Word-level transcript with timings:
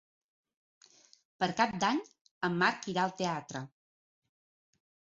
Per 1.43 1.51
Cap 1.61 1.77
d'Any 1.85 2.03
en 2.49 2.59
Marc 2.65 2.91
irà 2.97 3.07
al 3.07 3.15
teatre. 3.23 3.67